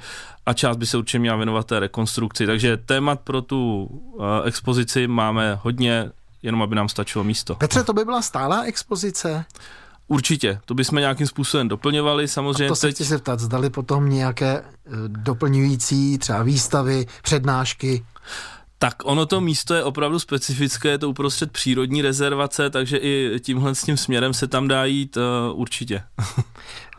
a 0.47 0.53
část 0.53 0.77
by 0.77 0.87
se 0.87 0.97
určitě 0.97 1.19
měla 1.19 1.37
věnovat 1.37 1.67
té 1.67 1.81
rekonstrukci. 1.81 2.47
Takže 2.47 2.77
témat 2.77 3.21
pro 3.21 3.43
tu 3.43 3.85
uh, 3.85 4.25
expozici 4.45 5.07
máme 5.07 5.59
hodně, 5.63 6.11
jenom 6.43 6.63
aby 6.63 6.75
nám 6.75 6.89
stačilo 6.89 7.25
místo. 7.25 7.55
Petře, 7.55 7.83
to 7.83 7.93
by 7.93 8.05
byla 8.05 8.23
stálá 8.23 8.63
expozice? 8.63 9.45
Určitě, 10.09 10.61
to 10.65 10.75
bychom 10.75 10.99
nějakým 10.99 11.27
způsobem 11.27 11.69
doplňovali, 11.69 12.29
samozřejmě. 12.29 12.67
A 12.67 12.69
to 12.69 12.77
se 12.77 12.87
teď... 12.87 12.95
chci 12.95 13.05
se 13.05 13.19
ptat, 13.19 13.41
zdali 13.41 13.71
potom 13.71 14.09
nějaké 14.09 14.57
eh, 14.57 14.91
doplňující 15.07 16.19
třeba 16.19 16.43
výstavy, 16.43 17.07
přednášky? 17.23 18.05
Tak 18.85 19.03
ono 19.05 19.27
to 19.27 19.41
místo 19.41 19.75
je 19.75 19.85
opravdu 19.85 20.19
specifické, 20.19 20.89
je 20.89 20.99
to 20.99 21.11
uprostřed 21.11 21.53
přírodní 21.53 22.03
rezervace, 22.03 22.71
takže 22.71 22.97
i 22.97 23.41
tímhle 23.41 23.75
s 23.75 23.83
tím 23.83 23.97
směrem 23.97 24.35
se 24.35 24.47
tam 24.47 24.69
dá 24.69 24.85
jít 24.85 25.17
uh, 25.17 25.61
určitě. 25.61 26.03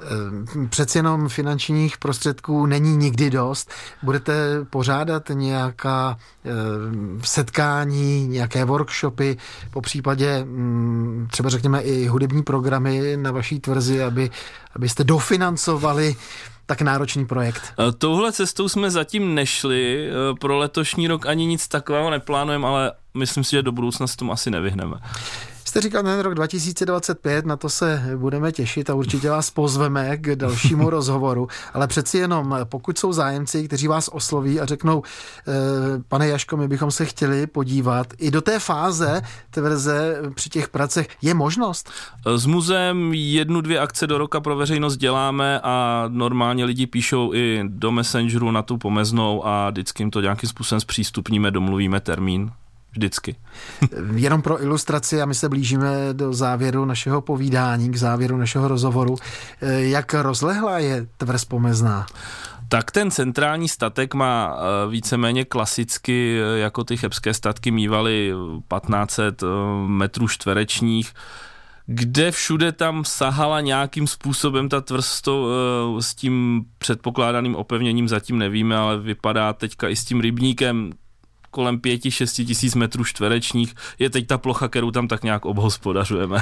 Eh, 0.01 0.67
přeci 0.67 0.97
jenom 0.97 1.29
finančních 1.29 1.97
prostředků 1.97 2.65
není 2.65 2.97
nikdy 2.97 3.29
dost. 3.29 3.71
Budete 4.03 4.65
pořádat 4.69 5.29
nějaká 5.33 6.17
uh, 6.43 6.51
setkání, 7.23 8.27
nějaké 8.27 8.65
workshopy, 8.65 9.37
po 9.71 9.81
případě 9.81 10.43
um, 10.43 11.27
třeba 11.31 11.49
řekněme 11.49 11.81
i 11.81 12.07
hudební 12.07 12.43
programy 12.43 13.17
na 13.17 13.31
vaší 13.31 13.59
tvrzi, 13.59 14.03
aby, 14.03 14.29
abyste 14.75 15.03
dofinancovali 15.03 16.09
uh, 16.09 16.15
tak 16.65 16.81
náročný 16.81 17.25
projekt? 17.25 17.61
Eh, 17.79 17.91
touhle 17.91 18.31
cestou 18.31 18.69
jsme 18.69 18.91
zatím 18.91 19.35
nešli. 19.35 20.09
Eh, 20.09 20.35
pro 20.39 20.57
letošní 20.57 21.07
rok 21.07 21.25
ani 21.25 21.45
nic 21.45 21.67
takového 21.67 22.09
neplánujeme, 22.09 22.67
ale 22.67 22.91
myslím 23.13 23.43
si, 23.43 23.51
že 23.51 23.61
do 23.61 23.71
budoucna 23.71 24.07
se 24.07 24.17
tomu 24.17 24.31
asi 24.31 24.51
nevyhneme 24.51 24.95
jste 25.75 25.81
říkal 25.81 26.03
ten 26.03 26.19
rok 26.19 26.35
2025, 26.35 27.45
na 27.45 27.57
to 27.57 27.69
se 27.69 28.03
budeme 28.17 28.51
těšit 28.51 28.89
a 28.89 28.93
určitě 28.93 29.29
vás 29.29 29.51
pozveme 29.51 30.17
k 30.17 30.35
dalšímu 30.35 30.89
rozhovoru, 30.89 31.47
ale 31.73 31.87
přeci 31.87 32.17
jenom, 32.17 32.57
pokud 32.63 32.97
jsou 32.97 33.13
zájemci, 33.13 33.67
kteří 33.67 33.87
vás 33.87 34.09
osloví 34.13 34.59
a 34.59 34.65
řeknou, 34.65 35.03
eh, 35.47 35.51
pane 36.07 36.27
Jaško, 36.27 36.57
my 36.57 36.67
bychom 36.67 36.91
se 36.91 37.05
chtěli 37.05 37.47
podívat 37.47 38.07
i 38.17 38.31
do 38.31 38.41
té 38.41 38.59
fáze 38.59 39.21
verze 39.55 40.21
při 40.35 40.49
těch 40.49 40.69
pracech, 40.69 41.07
je 41.21 41.33
možnost? 41.33 41.89
S 42.35 42.45
muzeem 42.45 43.13
jednu, 43.13 43.61
dvě 43.61 43.79
akce 43.79 44.07
do 44.07 44.17
roka 44.17 44.39
pro 44.39 44.55
veřejnost 44.55 44.97
děláme 44.97 45.59
a 45.63 46.05
normálně 46.07 46.65
lidi 46.65 46.87
píšou 46.87 47.33
i 47.33 47.63
do 47.67 47.91
Messengeru 47.91 48.51
na 48.51 48.61
tu 48.61 48.77
pomeznou 48.77 49.47
a 49.47 49.69
vždycky 49.69 50.03
jim 50.03 50.11
to 50.11 50.21
nějakým 50.21 50.49
způsobem 50.49 50.79
zpřístupníme, 50.79 51.51
domluvíme 51.51 51.99
termín. 51.99 52.51
Vždycky. 52.95 53.35
Jenom 54.15 54.41
pro 54.41 54.63
ilustraci, 54.63 55.21
a 55.21 55.25
my 55.25 55.35
se 55.35 55.49
blížíme 55.49 56.13
do 56.13 56.33
závěru 56.33 56.85
našeho 56.85 57.21
povídání, 57.21 57.91
k 57.91 57.95
závěru 57.95 58.37
našeho 58.37 58.67
rozhovoru. 58.67 59.15
Jak 59.77 60.13
rozlehla 60.13 60.79
je 60.79 61.07
tvrz 61.17 61.45
pomezná? 61.45 62.05
Tak 62.69 62.91
ten 62.91 63.11
centrální 63.11 63.69
statek 63.69 64.13
má 64.13 64.57
eh, 64.57 64.89
víceméně 64.91 65.45
klasicky, 65.45 66.39
eh, 66.39 66.59
jako 66.59 66.83
ty 66.83 66.97
chebské 66.97 67.33
statky 67.33 67.71
mývaly 67.71 68.33
1500 68.79 69.43
eh, 69.43 69.47
metrů 69.87 70.27
čtverečních, 70.27 71.13
kde 71.85 72.31
všude 72.31 72.71
tam 72.71 73.05
sahala 73.05 73.61
nějakým 73.61 74.07
způsobem 74.07 74.69
ta 74.69 74.81
tvrz 74.81 75.21
to, 75.21 75.49
s 75.99 76.15
tím 76.15 76.65
předpokládaným 76.77 77.55
opevněním 77.55 78.07
zatím 78.07 78.37
nevíme, 78.37 78.77
ale 78.77 78.99
vypadá 78.99 79.53
teďka 79.53 79.89
i 79.89 79.95
s 79.95 80.05
tím 80.05 80.21
rybníkem 80.21 80.91
kolem 81.55 81.77
5-6 81.77 82.45
tisíc 82.45 82.75
metrů 82.75 83.03
čtverečních 83.03 83.75
je 83.99 84.09
teď 84.09 84.27
ta 84.27 84.37
plocha, 84.37 84.67
kterou 84.67 84.91
tam 84.91 85.07
tak 85.07 85.23
nějak 85.23 85.45
obhospodařujeme. 85.45 86.41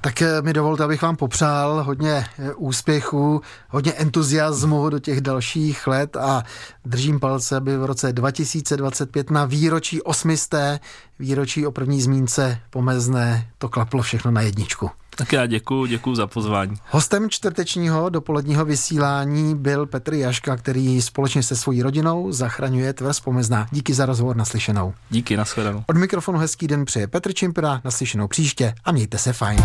Tak 0.00 0.22
eh, 0.22 0.42
mi 0.42 0.52
dovolte, 0.52 0.84
abych 0.84 1.02
vám 1.02 1.16
popřál 1.16 1.84
hodně 1.84 2.26
eh, 2.38 2.54
úspěchů, 2.54 3.40
hodně 3.68 3.92
entuziasmu 3.92 4.90
do 4.90 4.98
těch 4.98 5.20
dalších 5.20 5.86
let 5.86 6.16
a 6.16 6.42
držím 6.84 7.20
palce, 7.20 7.56
aby 7.56 7.76
v 7.76 7.84
roce 7.84 8.12
2025 8.12 9.30
na 9.30 9.44
výročí 9.44 10.02
osmisté, 10.02 10.80
výročí 11.18 11.66
o 11.66 11.72
první 11.72 12.02
zmínce 12.02 12.58
pomezné, 12.70 13.48
to 13.58 13.68
klaplo 13.68 14.02
všechno 14.02 14.30
na 14.30 14.40
jedničku. 14.40 14.90
Tak 15.16 15.32
já 15.32 15.46
děkuji, 15.46 15.86
děkuji 15.86 16.14
za 16.14 16.26
pozvání. 16.26 16.76
Hostem 16.90 17.30
čtvrtečního 17.30 18.08
dopoledního 18.08 18.64
vysílání 18.64 19.56
byl 19.56 19.86
Petr 19.86 20.14
Jaška, 20.14 20.56
který 20.56 21.02
společně 21.02 21.42
se 21.42 21.56
svojí 21.56 21.82
rodinou 21.82 22.32
zachraňuje 22.32 22.92
tvrz 22.92 23.20
pomezná. 23.20 23.66
Díky 23.70 23.94
za 23.94 24.06
rozhovor 24.06 24.36
naslyšenou. 24.36 24.94
Díky, 25.10 25.36
nashledanou. 25.36 25.84
Od 25.86 25.96
mikrofonu 25.96 26.38
hezký 26.38 26.66
den 26.66 26.84
přeje 26.84 27.06
Petr 27.06 27.32
Čimpera, 27.32 27.80
naslyšenou 27.84 28.28
příště 28.28 28.74
a 28.84 28.92
mějte 28.92 29.18
se 29.18 29.32
fajn. 29.32 29.60